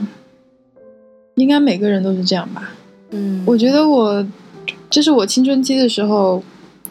[1.37, 2.73] 应该每个人都是这样吧。
[3.11, 4.27] 嗯，我觉得我，
[4.91, 6.43] 就是我青春期的时候，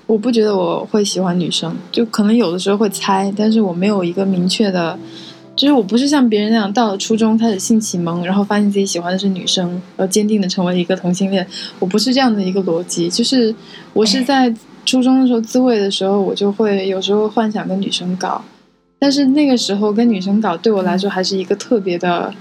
[0.06, 4.98] 我不觉得我会喜欢女生，就可能有的时候会猜，但是我没有一个明确的，
[5.58, 9.68] 就是我不是像别人那样到了初中开始性启蒙，然后发现自己喜欢的是女生，
[9.98, 11.46] 然后坚定的成为一个同性恋。
[11.80, 13.54] 我不是这样的一个逻辑，就是
[13.92, 14.54] 我是在
[14.86, 18.42] 初中的时候自慰的时候，我就会有时候幻想跟女生搞，
[19.00, 22.32] 但是那个时候跟女生搞对我来说还是一个特别的，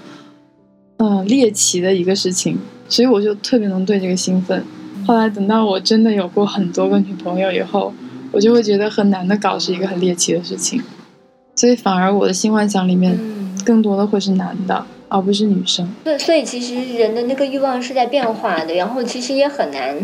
[0.99, 2.59] 嗯、猎奇的一个事情。
[2.89, 4.63] 所以我就特别能对这个兴奋。
[5.07, 7.93] 后来等到我真的有过很多个女朋友以后，
[8.31, 10.81] 我就会觉得和男的搞是一个很猎奇的事情，
[11.57, 15.91] 所以反而我的性幻想里面嗯，更多的会是男的，而不是女生。
[16.05, 19.99] 对，所以其实人的那个欲望是在变化的，然后其实也很难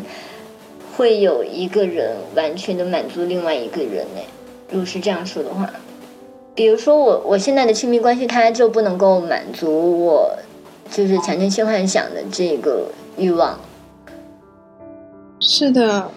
[0.97, 4.23] 会有一个人完全的满足另外一个人呢。
[4.71, 5.71] 如果是这样说的话，
[6.55, 10.39] 比如说我我现在的亲密关系，它就不能够满足我
[10.91, 12.87] 就是强奸性幻想的这个
[13.19, 13.61] 欲望。
[15.41, 16.11] 是的，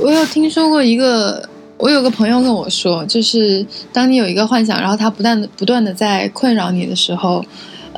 [0.00, 7.44] 我有听说过一个，我有个朋友跟我说，就是当你有一个幻想，然后它不断的不断的在困扰你的时候，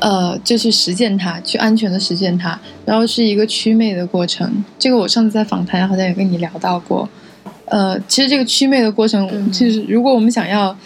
[0.00, 4.64] 呃，就去实践它，去安全的实践它，然后是一个祛魅的过程。
[4.78, 7.08] 这个我上次在访谈好像也跟你聊到过。
[7.66, 10.76] 呃，其实这个祛魅的过程，嗯就是如果我们想要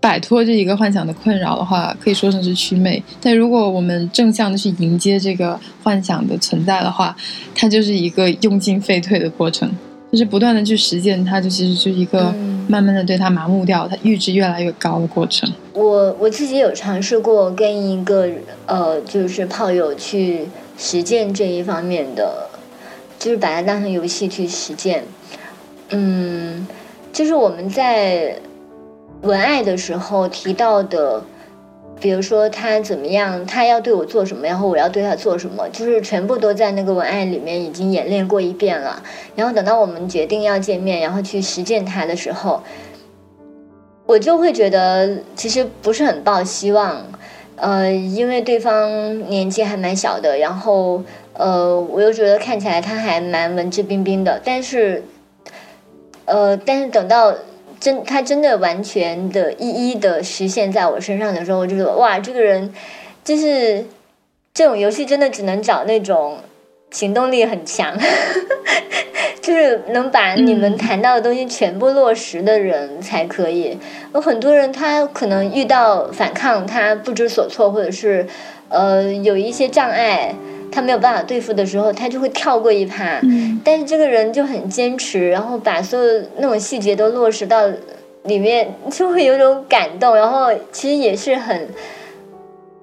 [0.00, 3.02] 摆脱这一个幻想的困扰的话，可以说成是祛魅。
[3.20, 7.16] 但如果我们正向的去迎接这个幻想的存在的话，
[7.54, 9.70] 它就是一个用进废退的过程，
[10.14, 15.52] 就是不断的去实践它，就其实就是一个嗯慢慢的对它麻木掉，它阈值越来越高的过程。
[15.72, 18.28] 我我自己有尝试过跟一个
[18.66, 20.46] 呃，就是炮友去
[20.78, 22.48] 实践这一方面的，
[23.18, 25.02] 就是把它当成游戏去实践。
[25.88, 26.64] 嗯，
[27.12, 28.38] 就是我们在
[29.22, 31.24] 文爱的时候提到的，
[32.00, 39.02] 比如说他怎么样，他要对我做什么，然后我要对他做什么，就是全部都在那个文案里面已经演练过一遍了。
[39.34, 42.62] 然后等到我们决定要见面，然后去实践它的时候，
[44.04, 47.02] 我就会觉得其实不是很抱希望，
[47.56, 51.02] 呃，因为对方年纪还蛮小的，然后
[51.32, 55.02] 呃，我又觉得看起来他还蛮文质彬彬的，但是，
[56.26, 57.34] 呃，但是等到
[57.84, 62.72] 真他真的完全的一一的实现在我身上的时候，我就觉得哇，这个人
[63.22, 63.84] 就是
[64.54, 66.38] 这种游戏真的只能找那种
[66.90, 67.94] 行动力很强，
[69.42, 73.78] 就是能把你们谈到的东西全部落实的人才可以。
[74.14, 78.26] 有很多人他可能遇到反抗，他不知所措，或者是
[78.70, 80.34] 呃有一些障碍，
[80.74, 83.20] 他没有办法对付的时候，他就会跳过一趴。
[83.22, 83.60] 嗯。
[83.64, 87.66] 但是这个人就很坚持，然后把所有那种细节都落实到
[88.24, 91.68] 里面，就会有种感动，然后其实也是很，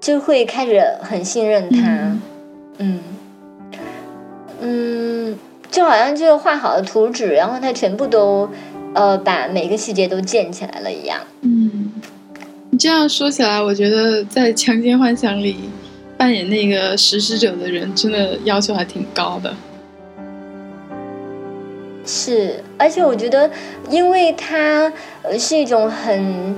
[0.00, 2.18] 就会开始很信任他，
[2.78, 3.00] 嗯。
[4.64, 5.36] 嗯，
[5.72, 8.48] 就好像就是画好了图纸，然后他全部都
[8.94, 11.18] 呃把每个细节都建起来了一样。
[11.40, 11.92] 嗯，
[12.70, 15.56] 你这样说起来，我觉得在《强奸幻想》里
[16.22, 19.52] 扮演那个实施者的人，真的要求还挺高的。
[22.06, 23.50] 是，而且我觉得，
[23.90, 24.92] 因为它
[25.36, 26.54] 是一种很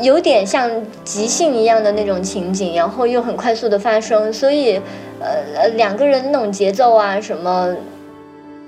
[0.00, 0.70] 有点像
[1.02, 4.80] 即兴一样的那种情景，然后又很快速的发生，所以
[5.18, 7.74] 呃两个人那种节奏啊什么，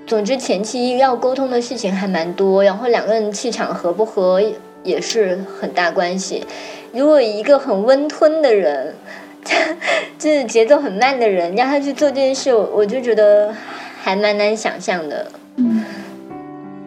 [0.05, 4.43] 总之前期要沟通的事情还蛮多，然后两个人气场合不合
[4.83, 6.45] 也是很大关系。
[6.93, 8.97] 如果一个很温吞的人，
[10.19, 13.55] 就是节奏很慢的人，让他去做这件事，我我就觉得
[14.01, 15.31] 还蛮难想象的。
[15.57, 15.85] 嗯，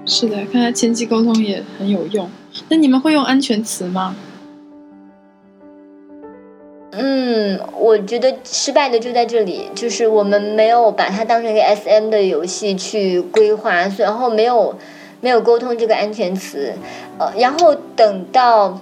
[0.05, 2.29] 是的，看来前期沟通也很有用。
[2.69, 4.15] 那你们会用安全词吗？
[6.91, 14.73] 嗯，我觉得失败的就在这里，就是我们没有把它当成一个 S M 的游戏去规划，然后没有
[15.19, 16.73] 没有沟通这个安全词，
[17.19, 18.79] 呃，然后等到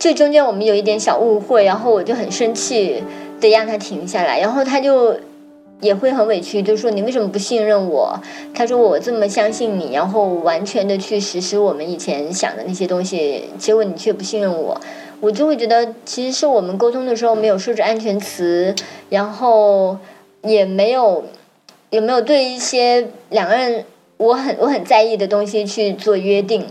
[0.00, 3.04] 这中间我们有一点小误会，然后我就很生气
[3.38, 5.14] 的让他停下来，然后他就
[5.82, 8.18] 也会很委屈，就说你为什么不信任我？
[8.54, 14.80] 他说我这么相信你，然后完全的去实施我们以前想的那些东西，结果你却不信任我。
[15.20, 18.74] 我就会觉得，其实是我们沟通的时候没有设置安全词，
[19.10, 19.98] 然后
[20.40, 21.24] 也没有
[21.90, 23.84] 也没有对一些两个人
[24.16, 26.64] 我很我很在意的东西去做约定，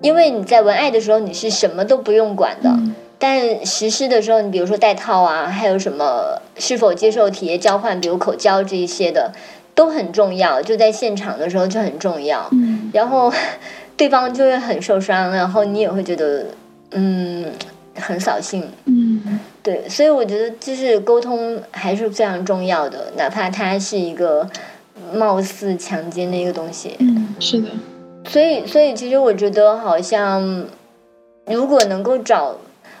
[0.00, 2.70] 因为你在文爱的时候你是什么都不用管的，
[3.18, 9.32] 但实施的时候，你比如说带套啊，还有什么是否接受体液交换，比如口交这一些的
[9.74, 13.32] 都很重要，就在现场的时候就很重要，嗯然后
[13.96, 16.46] 对方就会很受伤，然后你也会觉得
[16.90, 17.46] 嗯
[17.94, 18.62] 很扫兴。
[18.84, 24.48] 嗯对，所以我觉得就是沟通还是非常重要的，哪怕它是一个
[25.12, 26.94] 貌似强奸的一个东西。
[27.00, 27.68] 嗯，是的，
[28.28, 30.66] 所以，所以其实我觉得好像，
[31.46, 32.56] 如果能够找，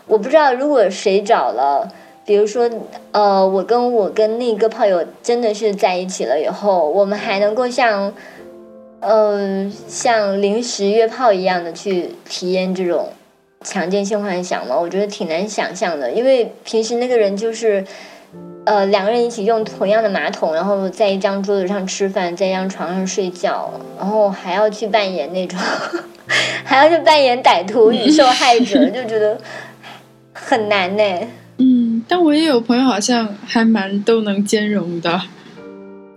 [0.06, 1.90] 我不知道如果谁找了，
[2.24, 2.70] 比如说，
[3.12, 8.14] 呃，我跟我跟那个炮友真的是在一起了以后，我们还能够像，
[9.00, 13.08] 呃，像临时约炮一样的去体验这种
[13.62, 14.78] 强奸性幻想吗？
[14.78, 17.84] 我觉得挺难想象的，因为平时那个人就是。
[18.66, 25.56] 呃，两个人一起用同样的马桶，然后在一张桌子上吃饭，在一张床上睡觉，然后还要去扮演那种，
[26.64, 29.40] 还要去扮演歹徒与受害者， 就觉得
[30.32, 31.02] 很难呢。
[31.58, 35.22] 嗯，但我也有朋友好像还蛮都能兼容的，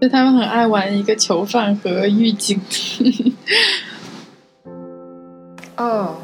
[0.01, 2.59] 就他们很爱玩一个囚犯和狱警。
[5.77, 6.15] 嗯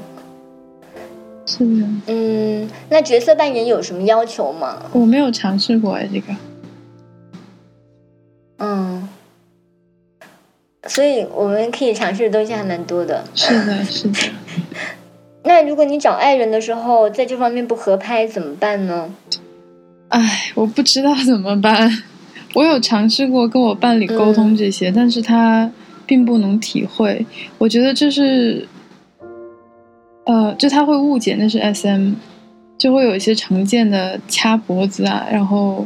[1.45, 4.81] 是的，嗯，那角色扮演有什么要求吗？
[4.93, 6.33] 我没有尝试过哎，这个。
[8.57, 9.07] 嗯，
[10.87, 13.23] 所以我们可以尝试的东西还蛮多的。
[13.35, 14.19] 是的，是的。
[15.43, 19.13] 那如果你找爱人的时候，在这方面不合拍怎么办呢？
[20.07, 21.91] 唉，我不知道怎么办。
[22.55, 25.69] 我有尝试过跟我伴侣沟通这些，但是他
[26.05, 27.25] 并不能体会。
[27.57, 28.67] 我觉得这是，
[30.25, 32.13] 呃，就他会误解那是 SM，
[32.77, 35.85] 就会有一些常见的掐脖子啊，然后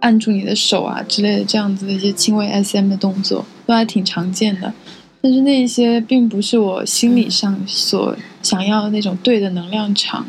[0.00, 4.72] 按住你的手啊之类的这样子的一些轻微 SM 的动作，都还挺常见的。
[5.20, 10.26] 但是那一些并不是我心理上所想要的那种对的能量场，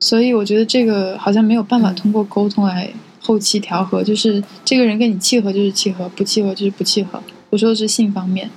[0.00, 7.20] 所以我觉得这个好像没有办法通过沟通来后期调和，就是这个人跟你契合就是契合，不契合就是不契合。
[7.50, 8.50] 我说的是性方面。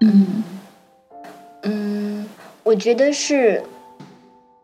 [0.00, 0.44] 嗯嗯，
[2.66, 3.62] 我觉得是，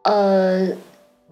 [0.03, 0.69] 呃，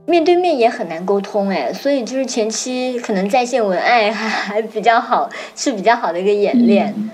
[0.06, 6.94] 面对面也很难沟通哎，所以就是前期可能在线文案还 还比较好，是比较好的一个演练。
[6.96, 7.10] 嗯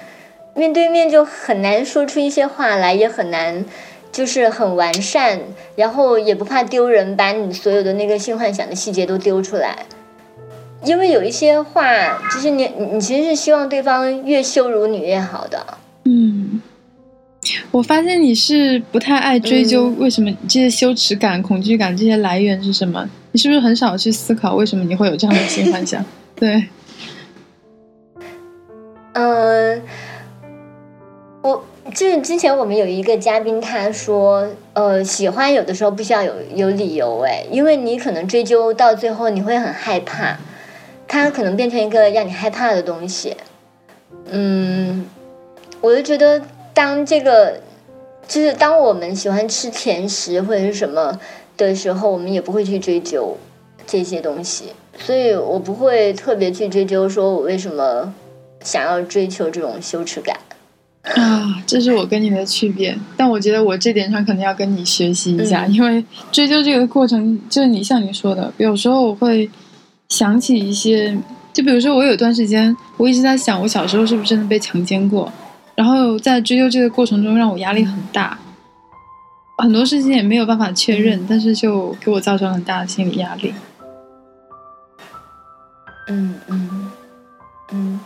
[0.55, 3.63] 面对面就很难说出一些话来，也很难
[4.11, 5.39] 就是很完善，
[5.75, 9.77] 然后也不怕丢人，把你所有的那个性幻想的细节都丢出来。
[10.83, 11.83] 因为有一些话，
[12.33, 15.67] 就是你你你其实是希望对方越羞辱你越好的。
[16.05, 16.63] 嗯，
[17.71, 23.09] 我发现你是不太爱追究嗯为什么这些羞耻感、恐惧感这些来源是什么？
[23.33, 26.05] 你是不是很少去思考为什么你会有这样的性幻想？
[26.35, 26.67] 对，
[29.13, 29.83] 嗯，
[31.43, 40.39] 我就是之前我们有一个嘉宾，他说，呃，喜欢有的时候不需要有有理由，哎，因为你可能追究到最后，你会很害怕，
[41.09, 43.37] 它可能变成一个让你害怕的东西。
[44.31, 45.07] 嗯，
[45.81, 46.43] 我就觉得，
[46.77, 47.59] 当这个
[48.29, 51.19] 就是当我们喜欢吃甜食或者是什么
[51.57, 53.35] 的时候，我们也不会去追究
[53.87, 54.65] 这些东西，
[54.99, 58.13] 所以我不会特别去追究，说我为什么
[58.63, 60.37] 想要追求这种羞耻感。
[61.03, 65.73] 啊，这是我跟你的区别，但我觉得我这点上可能要跟你学习一下，嗯。
[65.73, 69.49] 因为追究这个过程，就是你像你说的，有时候我会
[70.11, 71.17] 想起一些，
[71.55, 75.33] 就比如说我有段时间，我一直在想，我小时候是不是真的被强奸过，
[75.77, 78.39] 然后在追究这个过程中，让我压力很大，
[79.59, 83.55] 很多事情也没有办法确认，但是就给我造成很大的心理压力。
[86.09, 86.93] 嗯嗯
[87.73, 88.01] 嗯，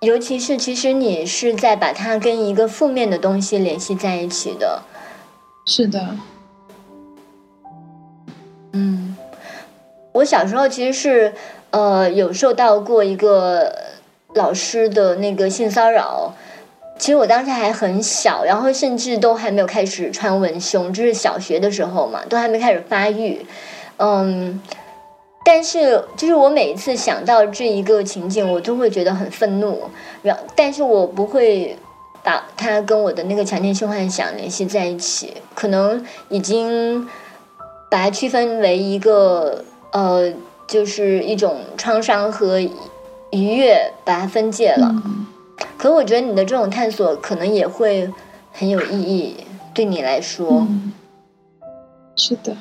[0.00, 4.82] 尤其是其实你是在把它跟一个负面的东西联系在一起的。
[5.66, 6.16] 是的，
[8.72, 9.16] 嗯，
[10.12, 11.34] 我小时候其实是
[11.70, 13.74] 呃有受到过一个
[14.34, 16.34] 老师的那个性骚扰。
[16.98, 23.46] 其实我当时还很小，然后甚至都还没有开始穿文胸，就是小学的时候嘛，都还没开始发育。
[23.96, 24.60] 嗯，
[25.42, 29.88] 但是就是我每一次想到这一个情景，我都会觉得很愤怒，
[30.22, 31.74] 然但是我不会
[32.22, 37.08] 把它跟我的那个强奸性幻想联系在一起，可能已经
[37.90, 40.30] 把它区分为一个呃，
[40.66, 42.60] 就是一种创伤和
[43.32, 44.88] 愉悦，把它分界了。
[45.04, 45.26] 嗯
[45.76, 48.10] 可我觉得你的这种探索可能也会
[48.52, 49.36] 很有意义，
[49.72, 50.66] 对你来说。
[50.68, 50.92] 嗯，
[52.16, 52.54] 是的，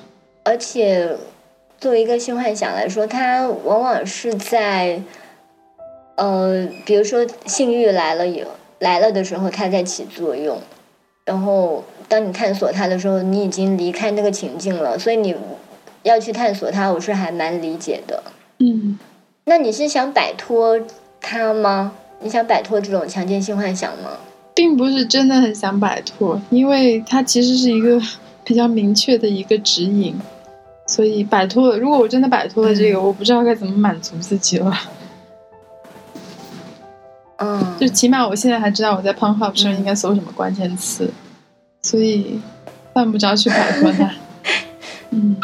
[0.43, 1.17] 而且
[1.78, 5.01] 作为一个性幻想来说，它往往是在
[6.15, 8.45] 呃，比如说性欲来了以
[8.80, 10.57] 来了的时候，它在起作用。
[11.26, 15.36] 然后当你探索它的时候，你已经离开那个情境了，所以你
[16.03, 18.24] 要去探索它，我是还蛮理解的。
[18.59, 18.97] 嗯。
[19.50, 20.80] 那你是想摆脱
[21.20, 21.91] 他吗？
[22.22, 24.12] 你想摆脱这种强奸性幻想吗？
[24.54, 28.00] 并不是真的很想摆脱，因为它其实是一个
[28.43, 30.16] 比较明确的一个指引，
[30.86, 31.80] 所以摆脱了。
[31.80, 34.72] 如果我真的摆脱了这个，我不知道该怎么满足自己了。
[37.38, 41.10] 嗯，就起码我现在还知道我在 Pornhub 上嗯应该搜什么关键词，
[41.82, 42.39] 所以
[42.93, 44.14] 犯不着去摆脱它。
[45.10, 45.36] 嗯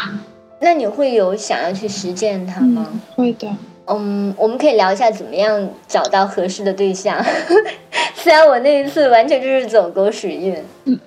[0.60, 2.86] 那你会有想要去实践它吗？
[2.92, 3.48] 嗯，会的。
[3.86, 7.24] 嗯，我们可以聊一下怎么样找到合适的对象。
[8.16, 10.98] 虽然我那一次完全就是走狗屎运，嗯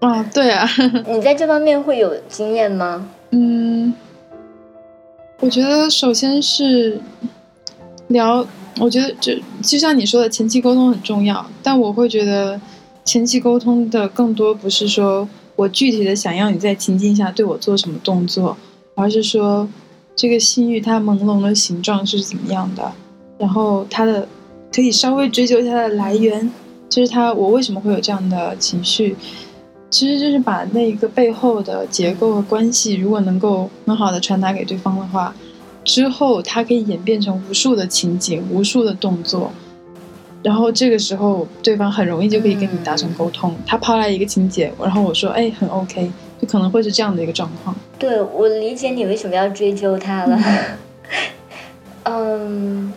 [0.00, 0.66] 啊，对啊，
[1.06, 3.08] 你在这方面会有经验吗？
[3.30, 3.92] 嗯，
[5.40, 6.98] 我觉得首先是
[8.08, 8.46] 聊，
[8.80, 12.58] 我觉得就就像你说的，前期沟通很重要，但我会觉得
[13.04, 18.56] 前期沟通的更多不是说我具体的想要你在情境下对我做什么动作，
[18.94, 19.68] 而是说
[20.22, 22.92] 这个性欲它朦胧的形状是怎么样的，
[23.38, 24.28] 然后它的
[24.72, 26.48] 可以稍微追究一下它的来源，
[26.88, 29.16] 就是它我为什么会有这样的情绪。
[29.90, 35.34] 其实就是把那个背后的结构和关系，如果能够很好的传达给对方的话，
[35.82, 39.50] 之后它可以演变成无数的情景、无数的动作，
[40.40, 43.52] 然后这个时候对方很容易就可以跟你达成沟通。
[43.66, 46.12] 他抛来一个情节，然后我说哎很 OK，
[46.42, 47.74] 就可能会是这样的一个状况。
[48.00, 50.38] 对我理解你为什么要追究他了。
[52.02, 52.92] 嗯，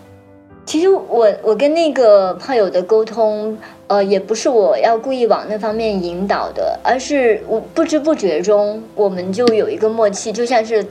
[0.64, 3.58] 其实我我跟那个炮友的沟通，
[3.88, 10.82] 呃，也不是我要故意往那方面引导的，而是我不知不觉中我们就有一个默契，就像是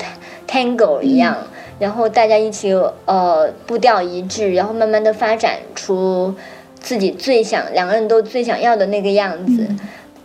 [0.47, 1.35] tango 一样，
[1.79, 2.71] 然后大家一起
[3.05, 6.31] 呃步调一致，然后慢慢的发展出
[6.79, 9.65] 自己最想两个人都最想要的那个样子。
[9.67, 9.79] 嗯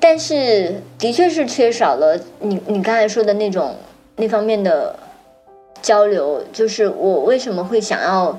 [0.05, 3.77] 但是的确是缺少了你你刚才说的那种
[4.17, 4.97] 那方面的
[5.81, 8.37] 交流，就是我为什么会想要，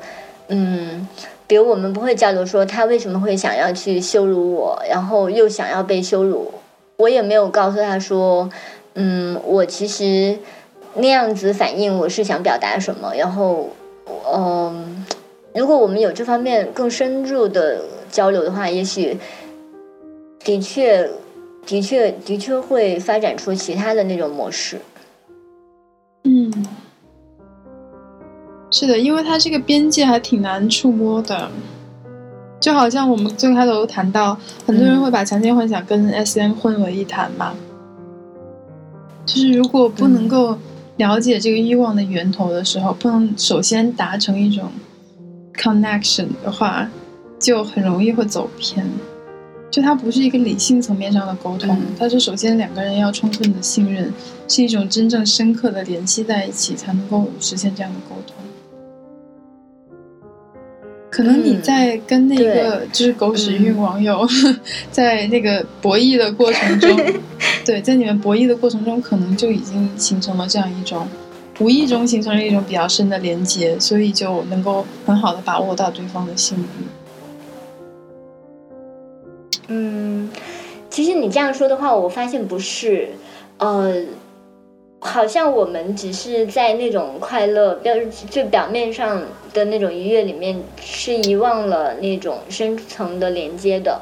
[0.50, 1.08] 嗯，
[1.48, 6.52] 比如我们不会交流说他为什么会想要去羞辱我，然后又想要被羞辱，
[6.98, 8.50] 我也没有告诉他说，
[8.96, 10.38] 嗯，我其实
[10.96, 13.70] 那样子反应我是想表达什么，然后，
[14.34, 15.06] 嗯，
[15.56, 19.18] 如果我们有这方面更深入的交流的话，也许
[20.44, 21.10] 的确。
[21.66, 24.80] 的确，的确会发展出其他的那种模式。
[26.24, 26.52] 嗯，
[28.72, 31.50] 是的，因为它这个边界还挺难触摸的。
[32.60, 37.54] 就好像我们最开头谈到，很多人会把强奸幻想跟 SM 混为一谈嘛。
[39.26, 40.58] 就是如果不能够
[40.98, 44.70] 了解这个欲望的源头的时候，不能首先达成一种
[45.54, 46.90] connection 的话，
[47.38, 48.86] 就很容易会走偏。
[49.74, 54.14] 就它不是一个理性层面上的沟通，它是首先两个人要充分的信任，
[54.48, 58.36] 是一种真正深刻的联系在一起，才能够实现这样的沟通。
[61.10, 64.28] 可能你在跟那个就是狗屎运网友
[64.92, 66.96] 在那个博弈的过程中，
[67.66, 71.08] 对，在你们博弈的过程中，可能就已经形成了这样一种
[71.60, 76.68] 无意中形成了一种比较深的连接，所以就能够很好的把握到对方的心理。
[79.68, 80.30] 嗯，
[80.90, 83.10] 其实你这样说的话，我发现不是，
[83.58, 84.04] 呃，
[85.00, 87.94] 好像我们只是在那种快乐，表
[88.30, 89.22] 就表面上
[89.54, 94.02] 的那种愉悦里面，是遗忘了那种深层的连接的。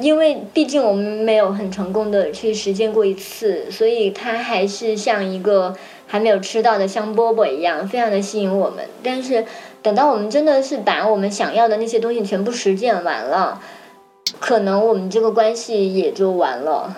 [0.00, 8.86] 因为毕竟我们没有很成功的去实践过一次，所以它还是像一个还没有吃到的香饽饽一样，非常的吸引我们。
[9.02, 9.44] 但是
[9.82, 13.60] 等到我们真的是把我们想要的那些东西全部实践完了。
[14.40, 16.96] 可能我们这个关系也就完了。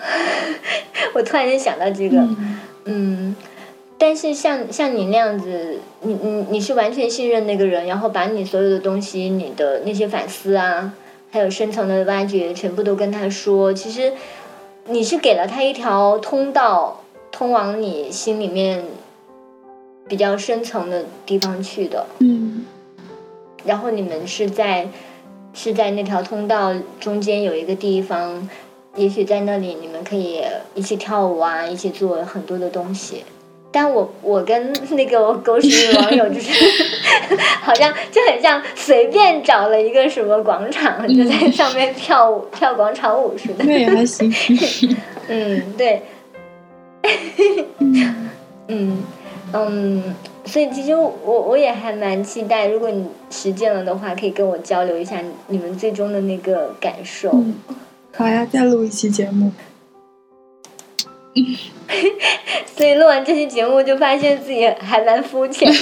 [1.13, 2.27] 我突然间想到这个，
[2.85, 3.35] 嗯，
[3.97, 10.93] 但是像像你那样子，你你你是完全信任那个人，然后把你所有的东西、你的那些反思啊，
[11.31, 13.73] 还有深层的挖掘，全部都跟他说。
[13.73, 14.13] 其实
[14.87, 17.01] 你是给了他一条通道，
[17.31, 18.83] 通往你心里面
[20.07, 22.05] 比较深层的地方去的。
[22.19, 22.65] 嗯，
[23.63, 24.87] 然后你们是在。
[25.55, 28.47] 是在那条通道中间有一个地方，
[28.95, 30.43] 也许在那里你们可以
[30.75, 33.23] 一起跳舞啊，一起做很多的东西。
[33.71, 36.53] 但我我跟那个狗屎女网友就是，
[37.61, 43.65] 好像就很像随便找了一个什么广场，就在上面跳舞跳广场舞似的。
[43.65, 44.31] 那也还行。
[45.27, 46.03] 嗯，对。
[48.67, 49.03] 嗯
[49.53, 50.15] 嗯。
[50.45, 57.43] 所以其实我我也还蛮期待，如果你实践了的话，可以跟我交流一下你们最终的那个感受。
[58.13, 59.51] 好呀，再录一期节目。
[62.77, 65.77] 所以录完这期节目，就发现自己还蛮肤浅的，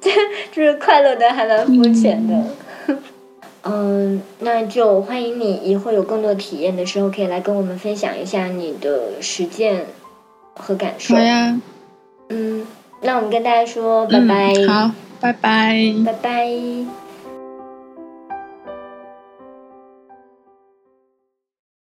[0.50, 2.44] 就是快乐的还蛮肤浅的。
[3.62, 9.86] 嗯，那就欢迎你以后有更多体验的时候，可以来跟我们分享一下你的实践
[10.54, 11.14] 和感受。
[11.14, 11.60] 好呀。
[12.32, 12.66] 嗯，
[13.02, 14.54] 那我们跟大家说拜拜。
[14.66, 15.94] 好，拜拜。
[16.06, 17.01] 拜拜。